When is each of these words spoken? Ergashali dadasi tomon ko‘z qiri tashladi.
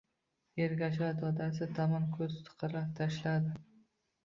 Ergashali 0.63 1.19
dadasi 1.25 1.69
tomon 1.81 2.09
ko‘z 2.17 2.41
qiri 2.65 2.85
tashladi. 3.03 3.57